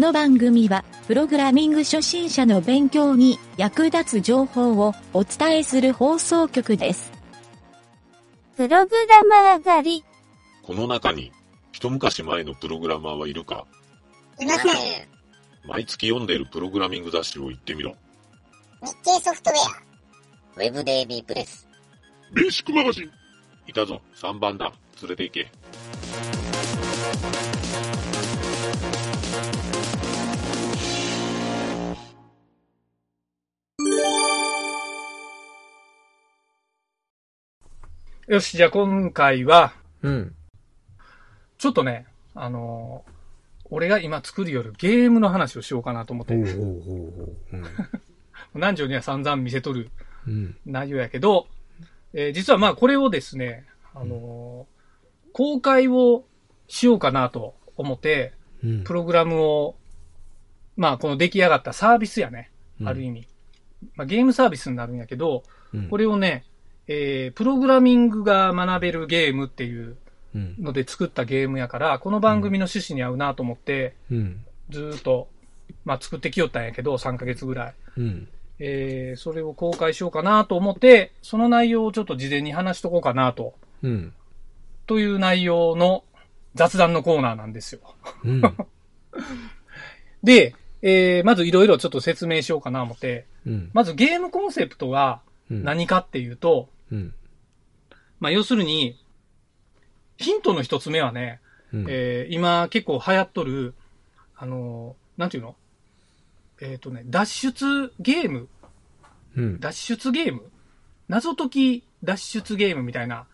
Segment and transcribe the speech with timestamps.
[0.00, 7.12] の番組は、プログラミング初心者の勉強に役立つ情報をお伝えする放送局です。
[8.56, 10.04] プログラマー狩り。
[10.62, 11.32] この中に、
[11.72, 13.66] 一昔前のプログラマーはいるか？
[14.40, 14.72] いません。
[15.64, 17.94] 毎月読んでいるプログラミング雑誌を言ってみろ。
[18.82, 19.56] 日経ソフトウェ
[20.62, 20.64] ア。
[20.64, 21.68] ウェブ DB プレス。
[22.32, 23.10] ベーシックマガジン
[23.66, 24.72] いたぞ、3番だ。
[25.02, 25.50] 連れて行け。
[38.30, 40.34] よし、じゃあ今回は、うん。
[41.58, 43.10] ちょっとね、あのー
[43.72, 47.64] 俺が今作る夜ゲームの話をしようかなと思って、ほうほうほうほう。
[48.54, 49.90] 南條には散々見せとる
[50.28, 50.56] うん。
[50.64, 51.48] 内容やけど、
[52.12, 56.24] えー実はまあこれをですね、あのー公開を
[56.68, 58.84] しようかなと思って、うん。
[58.84, 59.74] プログラムを、
[60.76, 63.26] まあこの出来上がったサービスやね、うんある意味。
[63.96, 65.42] まあゲームサービスになるんやけど、
[65.74, 66.44] うんこれをね、
[66.92, 69.96] えープログラミングが学べるゲームっていう
[70.34, 70.56] うん。
[70.60, 74.44] ので作ったゲームやから、この番組の趣旨に合うなと思って、うん。
[74.70, 75.28] ずーっと、
[75.84, 77.74] まあ作ってきよったんやけど、3ヶ月ぐらい。
[77.96, 78.28] うん。
[78.58, 84.12] えー、それを公開しようかなと思って、その内容をちょっと事前に話しとこうかなと、うん。
[84.86, 86.04] という内容の
[86.54, 87.80] 雑談のコーナーなんですよ。
[88.24, 88.42] うん。
[90.22, 93.70] で、えー、まずいろいろちょっと説明しようかな思って、うん。
[93.72, 95.64] まずゲームコンセプトはうん。
[95.64, 97.14] 何かっていうと、うん。
[98.18, 98.98] まあ要するに、
[100.16, 101.40] ヒントの一つ目はね、
[101.72, 101.86] うん。
[101.88, 103.74] えー今結構流行っとる、
[104.36, 105.56] あのーなんていうの？
[106.60, 108.48] えっ、とね、脱出ゲーム
[109.36, 109.60] うん。
[109.60, 110.50] 脱出ゲーム？
[111.08, 113.26] 謎解き脱出ゲームみたいな。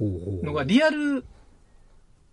[0.00, 1.24] のがリアル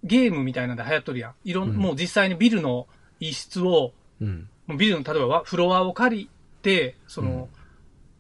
[0.04, 1.34] ゲームみたいなんで流行っとるやん。
[1.44, 2.88] いろん、うんもう実際にビルの
[3.20, 4.50] 一室を、うん。
[4.66, 6.30] もうビルの例えばわフロアを借り
[6.62, 7.50] て、その、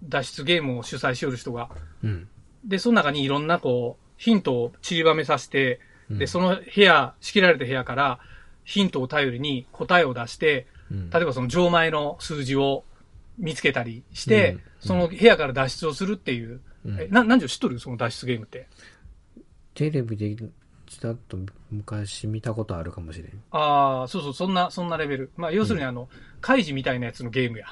[0.03, 1.69] 脱出ゲームを主催しよる人が。
[2.03, 2.27] うん。
[2.65, 8.19] で、その中にいろんなこう、ヒントを散りばめさせて、うんで、その部屋、仕切られた部屋から
[8.63, 11.09] ヒントを頼りに答えを出して、うん。
[11.09, 12.83] 例えばその錠前の数字を
[13.37, 16.61] 見つけたりして、うんその部屋から脱出をするっていう。
[16.85, 17.79] うんえ、な、何時知っとる？
[17.79, 18.67] その脱出ゲームって。
[19.73, 20.37] テレビで
[20.87, 21.37] ちらっと
[21.69, 23.43] 昔見たことあるかもしれん。
[23.51, 25.31] ああ、そうそう、そんな、そんなレベル。
[25.35, 26.07] まあ、要するにあの、
[26.39, 27.65] カイジみたいなやつのゲームや。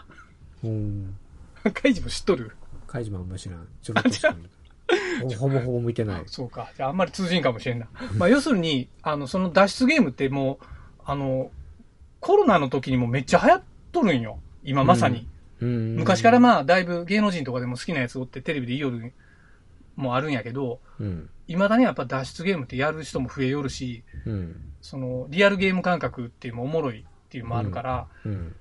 [0.65, 1.17] うん。
[1.73, 2.51] カイジも知っとる？
[2.87, 3.65] カイジもあんま知らん。
[3.81, 4.49] ちょろっとしか見た
[5.21, 6.23] ほほぼほぼ見てない。
[6.25, 6.71] そうか。
[6.75, 7.87] じゃあ、あんまり通じんかもしれんな。
[8.17, 10.65] まあ、要するに、あの、その脱出ゲームってもう、
[11.05, 11.51] あの、
[12.19, 14.39] コロナの時にもめっちゃ流行っとるんよ。
[14.63, 15.27] 今まさに。
[15.61, 15.95] うん。
[15.95, 19.13] 昔からまあ、だいぶ芸能人とかでも好きなやつおってテレビで言いよる
[19.95, 21.29] もあるんやけど、うん。
[21.47, 24.73] 未だにやっぱ脱出ゲームってやる人も増えよるし、うん。
[24.81, 28.55] その、リアルゲーム感覚っていうのもおもろいっていうのもあるから、うん。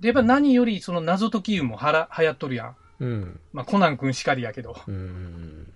[0.00, 2.76] で、やっぱ何よりその謎解き遊もはら流行っとるやん。
[3.00, 3.40] うん。
[3.52, 4.76] まあ、コナン君しかりやけど。
[4.86, 5.72] うん。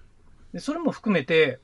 [0.53, 1.61] で、それも含めて、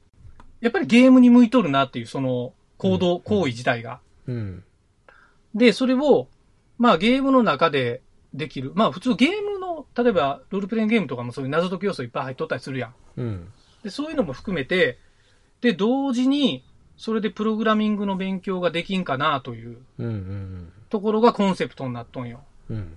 [0.60, 4.00] やっぱりゲームに向いとるなっていう、その、行動、行為自体が。
[4.26, 4.64] うん。
[5.54, 6.28] で、それを、
[6.78, 8.02] まあ、ゲームの中で
[8.34, 8.72] できる。
[8.74, 12.94] まあ、普通ゲームの、例えば、ロールプレイングゲームとかもそういう謎解き要素いっぱい入っとったりするやん。
[13.16, 13.52] うん。
[13.82, 14.98] で、そういうのも含めて、
[15.60, 16.64] で、同時に、
[16.96, 20.06] それでプログラミングの勉強ができんかなといううん。
[20.06, 20.72] うん。
[20.88, 22.40] ところがコンセプトになっとんよ。
[22.70, 22.96] うん。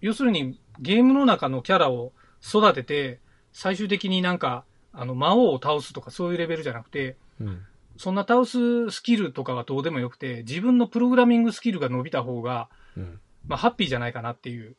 [0.00, 2.12] 要するに、ゲームの中のキャラを
[2.42, 3.20] 育てて、
[3.52, 4.64] 最終的になんか、
[4.98, 7.64] あの、魔王を倒すとかそういうレベルじゃなくて、うん。
[7.96, 13.20] そんな倒すスキルとかはどうでもよくて、自分のプログラミングスキルが伸びた方が、うん。
[13.46, 14.76] まあ、ハッピーじゃないかなっていう。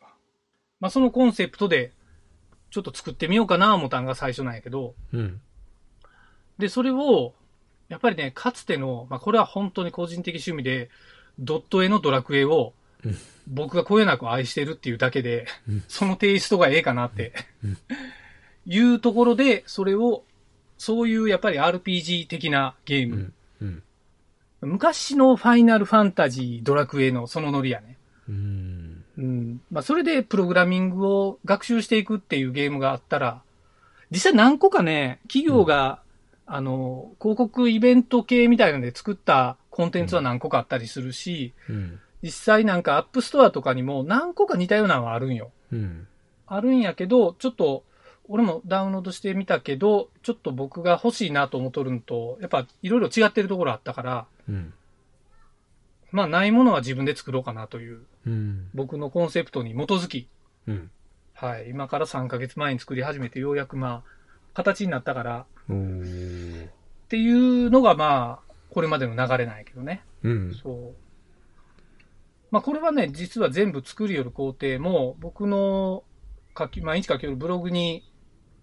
[0.82, 1.94] まあ、そのコンセプトで、
[2.70, 5.42] ちょっと作ってみようかな思ったんが最初なんやけど、うん。
[6.58, 7.34] で、それを、
[7.88, 10.90] やっぱりね、かつての、まあ、これは本当に個人的趣味で、
[11.40, 12.74] ドット絵のドラクエを
[13.06, 17.78] うん、僕がこよなく愛してるっていうだけでうん、そのテイストがええかなってうん、
[18.70, 20.24] いうところで、それを、
[20.78, 23.84] そういうやっぱり RPG 的なゲーム、うん。
[24.62, 24.72] うん。
[24.72, 27.98] 昔のファイナルファンタジードラクエのそのノリやね。
[28.30, 29.04] うん。
[29.18, 29.62] うん。
[29.72, 33.42] まあ、それでプログラミングを学習していくっていうゲームがあったら、
[34.12, 36.02] 実際何個かね、企業が、
[36.46, 42.00] あの、広告イベント系みたいなので作ったコンテンツは何個かあったりするし、うん。
[42.22, 45.52] 実際なんか App Store とかにも何個か似たようなのはあるんよ。
[45.72, 46.08] うん。
[46.48, 47.84] あるんやけど、ちょっと、
[48.30, 54.74] 俺もダウンロードしてみたけど、ちょっと僕が欲しいなと思っとるのと、やっぱいろいろ違ってるところあったから、うん。
[56.12, 58.70] まあないものは自分で作ろうかなという、うん。
[58.74, 60.30] 僕のコンセプトに基づき、
[60.68, 60.92] うん。
[61.34, 64.12] はい、今から3ヶ月前に作り始めてようやくまあ、
[64.54, 65.72] 形になったから、っ
[67.08, 70.04] ていうのがまあ、これまでの流れなんやけどね。
[70.24, 70.54] うん。
[70.54, 70.94] そう。
[72.52, 76.04] まあ、これはね、実は全部作りよる工程も、僕の
[76.58, 78.04] 書き、毎日書きよるブログに、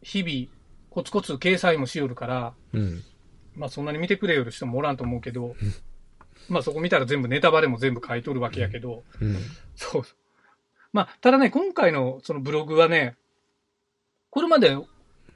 [0.03, 0.57] 日々、
[0.91, 3.03] コツコツ掲載もしよるから、うん。
[3.55, 5.55] まあ、そんなに見てくれよる人もおらんと思うけど、
[6.49, 9.37] まあ、そこ見たら全部ネタバレも全部書いとるわけやけど、うん。
[9.75, 10.03] そう。
[10.93, 13.17] まあ、ただね、今回のそのブログはね、
[14.31, 14.77] これまで、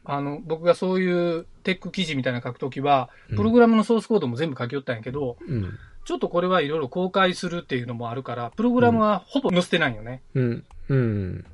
[0.04, 5.78] あの、僕がそういうテック記事みたいなの書くときは、うんプログラムのソースコードも全部書きよったんやけど、うん。
[6.04, 10.22] ちょっとこれはいろいろ公開するっていうのもあるから、プログラムはほぼ載せてないよね。
[10.34, 10.64] うん。
[10.88, 11.44] うん。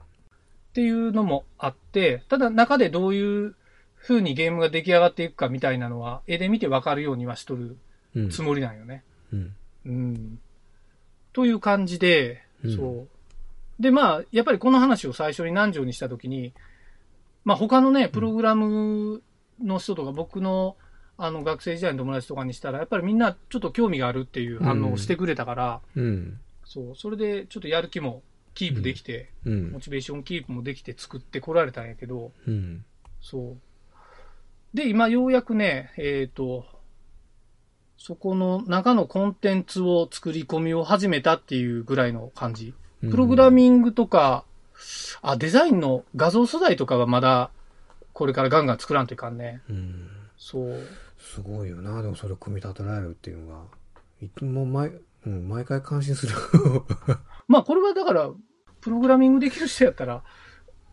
[0.77, 3.55] っていうのもあって、ただ中でどういう
[4.03, 7.79] 風にゲームが出来上がっていくかみたいなのは、絵で見てわかるようにはしとる
[8.15, 8.29] うん。
[8.29, 9.03] つもりなんよね。
[9.33, 9.57] うん。
[9.87, 10.39] うん。
[11.33, 13.09] という感じで、うんそう。
[13.83, 16.53] で、まあ、やっぱりこの話を最初に南條にしたときに、
[17.47, 19.23] まあ他のね、プログラム
[19.65, 20.77] の人とか、僕の
[21.17, 26.39] あの学生時代の友達とかにしたら、やっぱりみんなちょっと興味があるっていう反応をしてくれたから、うん。
[26.67, 28.23] そう、それでちょっとやる気も
[28.57, 29.81] キープできて、うんモ。
[29.81, 32.85] チベーションキープもできて作ってこられたんやけど、うん。
[33.21, 33.57] そ
[34.75, 34.77] う。
[34.77, 36.65] で、今ようやくね、えっ、と、
[37.99, 42.75] そこの中のコンテンツを作り込みを始めたっていうぐらいの感じ。
[43.03, 44.45] プログラミングとか、
[45.21, 47.51] あ、デザインの画像素材とかはまだ、
[48.15, 49.61] これからガンガン作らんといかんね。
[49.69, 50.09] うん。
[50.39, 50.83] そう。
[51.19, 53.65] すごいよな、でもそれを組み立てられるっていうのが。
[54.23, 54.93] いつも毎、
[55.27, 56.35] うん、毎回感心する。
[57.49, 58.31] まあこれはだから、
[58.87, 60.23] プログラミングできる人やったら、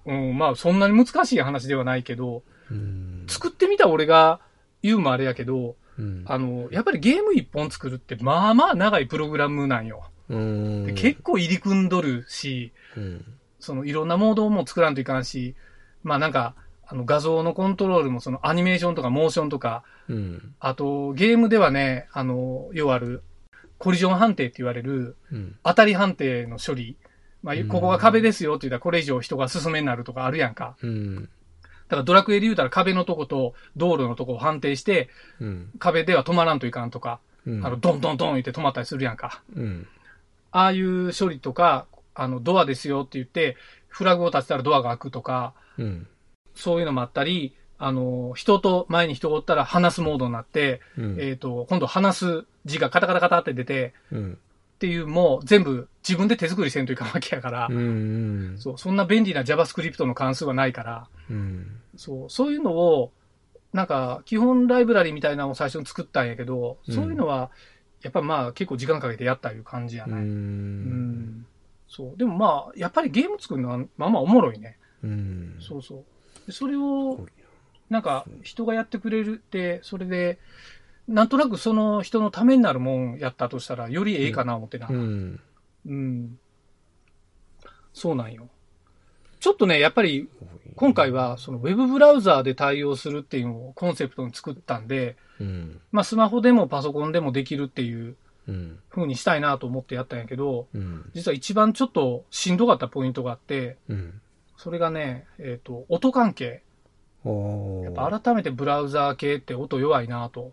[0.08, 2.42] うん、まあそんなに難しい話ではないけど、
[2.72, 3.26] うん。
[3.28, 4.40] 作ってみた俺が
[4.82, 6.24] 言うもあれやけど、うん。
[6.26, 10.10] あの、やっぱりゲーム一本作るってまあまあ長いプログラムなんよ。
[10.28, 10.86] うん。
[10.88, 13.26] で結構入り組んどるし、うん。
[13.60, 15.54] そのいろんなモードも作らんといかんし、
[16.02, 16.56] まあなんか、
[16.88, 20.56] あの画像のコントロールもそのアニメーションとかモーションとか、うん。
[20.60, 23.22] あとゲームではね、あの、要ある
[23.78, 25.56] コリジョン判定って言われるうん。
[25.64, 26.98] 当たり判定の処理。
[27.44, 30.76] まあうん、ここが壁ですよって言ったらこれ以上人が進めになるとかあるやんか。
[30.82, 31.16] うん。
[31.24, 31.28] だ
[31.90, 35.10] からドラクエで言うたら壁のとこと道路のとこを判定して、
[35.40, 35.70] うん。
[35.78, 37.66] 壁では止まらんといかんとか、うん。
[37.66, 39.44] あの、ドンドンドン言って止まったりするやんか。
[39.56, 39.88] うん。
[40.52, 41.86] ああいう処理とか、
[42.16, 43.58] あの、ドアですよって言って、
[43.90, 46.08] フラグを立てたらドアが開くとか、うん。
[46.56, 51.18] そういうのもあったり、あの、人と前に人がおったら話すモードになって、うん。
[51.20, 54.38] えっ、と、今度話す字がカタカタカタって出て、うん。
[54.84, 58.56] っていうもう全部自分で手作りせんといかんわけやから、うん。
[58.60, 61.80] そう、そんな便利な JavaScript の関数はないから、うん。
[61.96, 63.14] そう、そういうのを、
[63.72, 67.50] なんか、基本ライブラリみたいなのを最初に作ったんやけど、うんそういうのは、
[68.02, 70.10] やっぱまあ結構時間かけてやったいう感じやう。
[70.10, 70.16] ね。
[70.18, 71.46] うんん。
[71.88, 72.18] そう。
[72.18, 74.76] でもまあ、やっぱりゲーム作るのはまあまあおもろいね。
[75.02, 75.56] うん。
[75.62, 76.04] そうそう。
[76.46, 77.26] でそれを
[77.90, 80.40] なんか、人がやってくれるって、それで、
[81.08, 84.88] なんとなくその人のためになるもんやったとしたら、よりええかな思ってな。
[84.88, 85.40] ううん。
[85.86, 86.40] ん。
[87.94, 88.48] そうなんよ。
[89.40, 90.30] ちょっとね、やっぱり、
[90.76, 95.82] 今回は、その、ウェブブラウザーで対応するっていうのをコンセプトに作ったんで、うん。
[95.92, 98.16] まあ、スマホでもパソコンでもできるっていう
[98.48, 98.80] うん。
[98.90, 101.10] 風にしたいなと思ってやったんやけど、うん。
[101.14, 104.22] 実は一番ちょっとしんどかったポイントがあって、うん。
[104.58, 106.64] それがね、えっ、と、音関係。
[107.26, 110.52] やっぱ改めてブラウザー系って音弱いなと。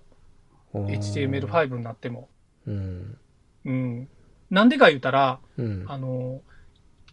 [0.72, 2.28] おー HTML5 になっても。
[2.66, 3.18] うん。
[3.64, 4.08] うん。
[4.50, 5.84] なんでか言うたら、うん。
[5.88, 6.40] あの、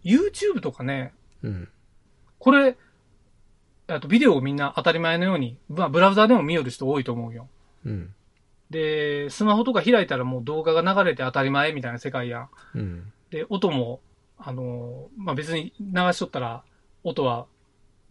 [0.03, 1.69] YouTube とかね、うん。
[2.39, 2.77] これ、
[3.87, 7.47] あとビデオをみんな当たり前のように、まあブラウザーでも見よる人多いと思うよ。
[7.85, 8.13] うん。
[8.69, 12.49] で、スマホとか開いたらもう動画が流れて当たり前みたいな世界やん。
[12.75, 13.13] うん。
[13.31, 14.01] で、音も、
[14.37, 16.63] あの、まあ別に流しとったら
[17.03, 17.47] 音は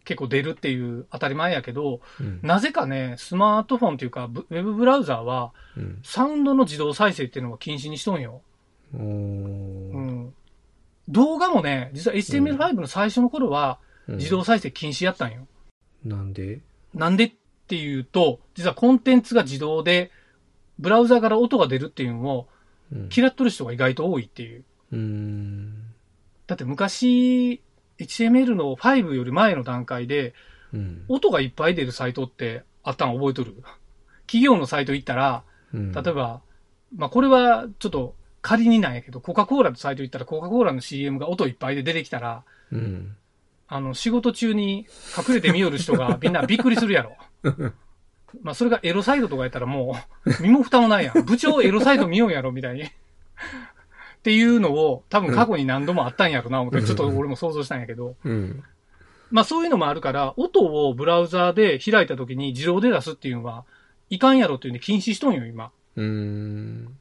[0.06, 2.38] 結構出るっていう当たり前やけど、うん。
[2.42, 5.98] なぜかね、スマートフォンっていうか、ブウェブブラウザーは、うん。
[6.04, 8.40] サウンドの自動再生っていうのは禁止にしとんよ。
[8.94, 10.32] うん。
[11.08, 15.48] 動画もね、実は HTML5 の最初の頃はうん自動再生禁止やったんよ。
[16.04, 16.60] なんで？
[16.94, 17.32] なんでっ
[17.66, 20.12] ていうと、実はコンテンツが自動で、
[20.78, 22.48] ブラウザから音が出るっていうのを
[22.92, 23.08] うん。
[23.14, 24.64] 嫌っとる人が意外と多いっていう。
[24.92, 25.74] うん。
[26.46, 27.60] だって昔、
[27.98, 30.34] HTML の5より前の段階で、
[30.72, 31.04] うん。
[31.08, 33.54] 音がいっぱい出るサイトってあったん覚えとる？
[34.26, 35.92] 企業のサイト行ったら、うん。
[35.92, 36.40] 例えば、
[36.96, 43.16] まあこれはちょっと仮になんやけど、コカ・コーラのサイト行ったらコカ・コーラの CM が音いっぱいで出てきたら、うん。
[43.68, 44.86] あの、仕事中に
[45.16, 47.16] 隠れて見よる人が みんなびっくりするやろ。
[48.42, 51.24] まあそれがエロサイトとかやったらもう、身も蓋もないやん。
[51.24, 52.84] 部長エロサイト見ようやろみたいに。
[54.26, 58.16] っていうのを多分過去に何度もあったんやろな思って、ちょっと俺も想像したんやけど。
[58.24, 58.64] うん。
[59.30, 63.64] まあそういうのもあるから、音をブラウザーで開いた時に自動で出すっていうのは、
[64.10, 65.70] いかんやろっていうんで禁止しとんよ、今。
[65.94, 66.98] うん。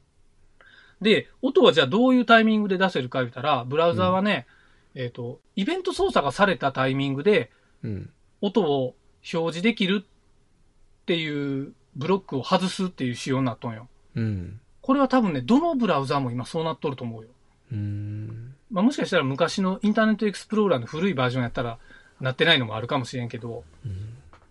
[1.00, 4.46] で、音はじゃあどういうタイミングで出せるか言ったら、ブラウザーはね、
[4.94, 7.50] えっ、と、イベント操作がされたタイミングで、
[7.82, 8.10] うん。
[8.40, 8.94] 音を
[9.34, 13.88] 表示できるっていうブロックを外すっていう仕様になっとんよ。
[14.14, 14.60] うん。
[14.86, 17.28] これは多分ね、どのブラウザーも今そうなっとると思うよ。
[17.72, 18.54] うん。
[18.70, 21.78] まあ、もしかしたら昔のインターネットエクスプローラーの古いバージョンやったら、
[22.20, 23.64] なってないのもあるかもしれんけど、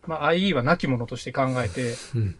[0.05, 2.35] まあ、IE は亡き者として考えて、うん。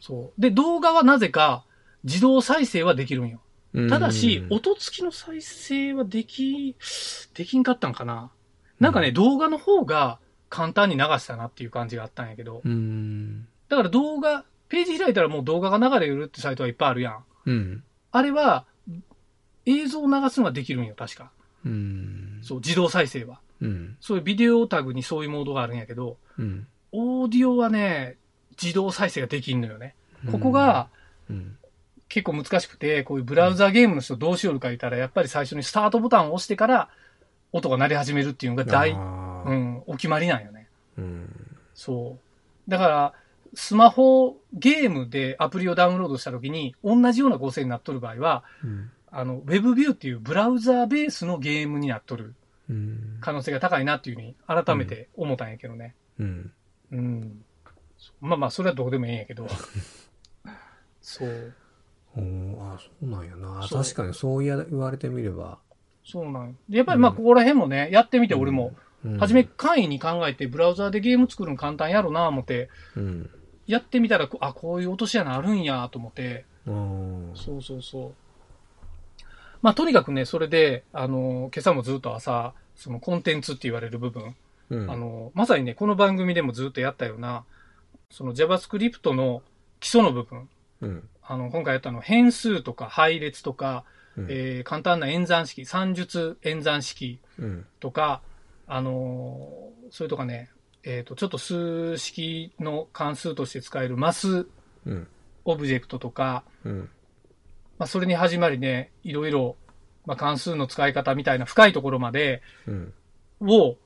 [0.00, 0.40] そう。
[0.40, 1.62] で、動画はなぜか
[2.02, 3.40] 自動再生はできるんよ。
[3.72, 6.74] うんただし、音付きの再生はでき、
[7.34, 8.32] できんかったんかな。
[8.80, 13.46] なんかね、動画の方が簡単に流したなっていう感じがあったんやけど、うん。
[13.68, 17.24] だから動画、ページ開いたらもう動画が流れるってサイトはいっぱいあるやん。
[17.44, 17.84] うん。
[18.12, 18.64] あれは、
[19.66, 21.30] 映像を流すのができるんよ、確か。
[21.66, 22.40] うん。
[22.42, 23.40] そう、自動再生は。
[23.60, 23.96] うん。
[24.00, 26.66] そういうビデオタグにそういうモードがあるんやけど、うん。
[26.92, 28.16] オーディオはね、
[28.60, 29.94] 自動再生ができんのよね。
[30.30, 30.88] ここが
[31.28, 31.56] うん。
[32.08, 36.88] 結構難しくて、こういうブラウザーゲームの人どうしよるか言ったら、やっぱり最初にスタートボタンを押してから
[37.52, 40.66] 音が鳴り始めるっていうのが大、うん、お決まりなんよね。
[40.98, 41.56] うん。
[41.74, 42.18] そ
[42.66, 42.70] う。
[42.70, 43.14] だから、
[43.54, 48.90] スマホゲームでアプリをダウンロードしたときに、同じような構成になっとる場合は、うん。
[49.10, 52.34] あの、WebView っていうブラウザーベースのゲームになっとる
[52.68, 53.18] うん。
[53.20, 55.94] 可能性が高いなっていうふうに改めて思ったんやけどね。
[56.18, 56.52] うん。
[56.92, 57.44] うん。
[58.20, 59.46] まあまあ、それはどうでもいいんやけど。
[61.02, 61.52] そう。
[62.16, 63.66] おーあ、そうなんやな。
[63.68, 65.58] 確かにそう言わ言われてみれば。
[66.04, 73.30] そうなんやっぱりまあ、ここら辺もね、やってみて俺も、うん、初め簡易に考えて、ブラウザーでゲーム作るの簡単やろな思って、うん。
[73.70, 77.32] やってみたら、こあ、こういう落とし穴あるんやと思って、うん。
[77.34, 78.14] そうそうそう。
[79.62, 84.34] まあ、とにかくね、それで、あの、今朝もずっと朝、そのコンテンツって言われる部分、
[84.70, 84.90] うん。
[84.90, 87.44] あの、まさにね、この番組でもずっとやったような、
[88.10, 89.42] その JavaScript の
[89.80, 90.48] 基礎の部分、
[90.80, 91.08] うん。
[91.22, 93.84] あの、今回やったのは変数とか配列とか、
[94.16, 97.66] うんえー簡単な演算式、算術演算式うん。
[97.78, 98.22] とか、
[98.66, 100.50] あのーそれとかね、
[100.84, 104.46] えっ、と、ちょっと数式の関数として使えるマス
[104.86, 105.08] うん。
[105.44, 106.88] オブジェクトとか、うん。
[107.78, 109.56] まあ、それに始まりね、いろいろ、
[110.06, 112.92] まあ、関数の使い方みたいな深いところまでうん。
[113.40, 113.76] を、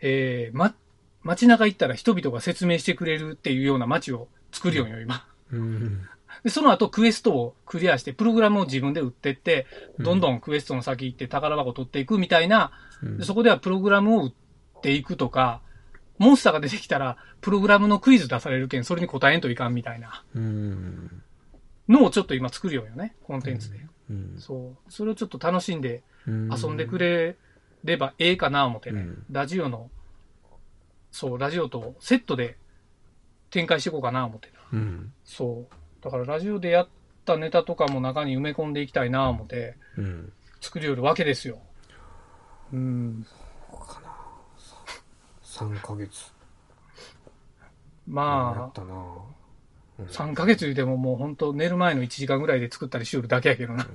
[0.00, 0.74] えー、ま、
[1.22, 5.26] 街中行ったら人々が説明してくれるっていうような街を作るようよ、今。
[5.52, 6.08] うん。
[6.42, 9.66] で、その後クエストをクリアして、プログラムを自分で打ってって、
[9.98, 14.32] どんどんクエストの先行って宝箱取っていくみたいな、うんでそこではプログラムを打っ
[14.82, 15.60] ていくとか、
[16.20, 21.22] モンスターが出てきたら、プログラムのクイズ出されるけん、それに答えんといかんみたいなうん。
[21.88, 23.80] のをちょっと今作るようよね、コンテンツで。
[24.10, 24.34] うん。
[24.38, 24.92] そう。
[24.92, 27.36] それをちょっと楽しんでうん遊んでくれ
[27.84, 29.88] ればええかな思ってね、うんラジオの、
[31.10, 32.58] そう、ラジオとセットで
[33.48, 34.60] 展開していこうかな思ってな。
[34.74, 35.12] うん。
[35.24, 36.04] そう。
[36.04, 36.88] だからラジオでやっ
[37.24, 40.32] たネタとかも中に埋め込んでいきたいな思ってうん。
[40.60, 41.60] 作りよるわけですよ。
[42.74, 43.26] うん。
[45.50, 46.32] 3ヶ月。
[48.08, 53.86] やまったなあ、3ヶ月でももう本当寝る前の1時間ぐらいで作ったりしよるだけやけどな。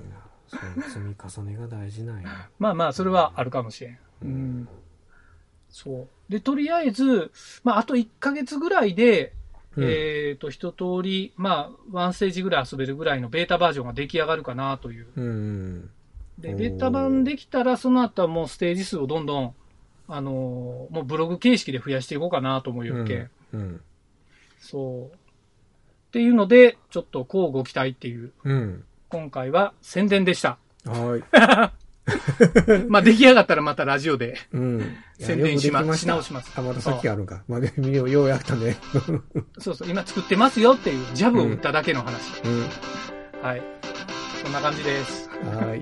[0.48, 2.50] その積み重ねが大事なんや。
[2.60, 3.98] まあまあ、それはあるかもしれん。
[4.22, 4.70] うん。
[5.70, 6.32] そう。
[6.32, 7.32] で、とりあえず、
[7.64, 9.34] まあ、あと1ヶ月ぐらいで、
[9.76, 15.08] うんえっ、と、一通り、まあ、ワンステージぐらい遊べるぐらいのベータバージョンが出来上がるかなという。
[15.16, 15.90] うん。
[16.38, 19.56] で、ベータ版できたら、その後はもうステージ数をどんどん、
[20.08, 23.82] あのーもうブログ形式で増やしていこうかなと思うよっけ、うん。
[24.60, 25.16] そう。
[25.16, 25.18] っ
[26.12, 28.84] ていうので、ちょっとこうご期待っていう、うん。
[29.10, 30.58] 今回は宣伝でした。
[30.86, 31.24] はい。
[32.88, 34.96] まあ、出来上がったらまたラジオでうん。
[35.20, 37.44] 宣伝しまいやよくできし直しますあ、またさっきあるんか。
[37.48, 38.78] まあ、ようやったね。
[39.58, 42.42] そうそう、今作ってますよっていうジャブを打っただけの話。
[42.44, 42.62] うん。
[43.42, 43.62] はい。
[44.44, 45.30] そんな感じです。
[45.30, 45.82] はい。